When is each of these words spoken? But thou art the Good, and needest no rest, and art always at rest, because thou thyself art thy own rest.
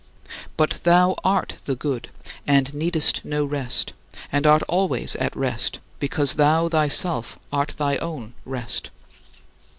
But 0.57 0.79
thou 0.81 1.15
art 1.23 1.57
the 1.65 1.75
Good, 1.75 2.09
and 2.47 2.73
needest 2.73 3.23
no 3.23 3.45
rest, 3.45 3.93
and 4.31 4.47
art 4.47 4.63
always 4.63 5.15
at 5.17 5.35
rest, 5.37 5.77
because 5.99 6.37
thou 6.37 6.67
thyself 6.69 7.37
art 7.53 7.75
thy 7.77 7.97
own 7.97 8.33
rest. 8.43 8.89